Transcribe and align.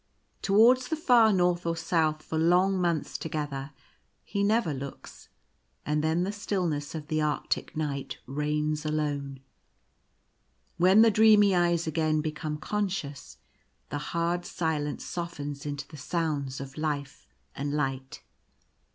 Towards 0.41 0.87
the 0.87 0.95
far 0.95 1.31
north 1.31 1.63
or 1.63 1.75
south 1.77 2.23
for 2.23 2.39
long 2.39 2.81
months 2.81 3.19
together 3.19 3.69
he 4.23 4.43
never 4.43 4.73
looks, 4.73 5.29
and 5.85 6.03
then 6.03 6.23
the 6.23 6.31
stillness 6.31 6.95
of 6.95 7.05
the 7.05 7.21
arctic 7.21 7.77
night 7.77 8.17
reigns 8.25 8.83
alone. 8.83 9.41
When 10.77 11.03
the 11.03 11.11
dreamy 11.11 11.53
eyes 11.55 11.85
again 11.85 12.19
become 12.21 12.57
conscious, 12.57 13.37
the 13.89 13.99
hard 14.09 14.43
silence 14.43 15.05
softens 15.05 15.67
into 15.67 15.87
the 15.87 15.97
sounds 15.97 16.59
of 16.59 16.79
life 16.79 17.27
and 17.53 17.71
light. 17.71 18.23